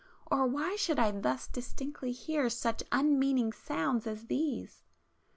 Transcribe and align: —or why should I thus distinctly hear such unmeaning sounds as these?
—or 0.31 0.47
why 0.47 0.75
should 0.75 0.97
I 0.97 1.11
thus 1.11 1.45
distinctly 1.45 2.11
hear 2.11 2.49
such 2.49 2.81
unmeaning 2.91 3.53
sounds 3.53 4.07
as 4.07 4.25
these? 4.25 4.81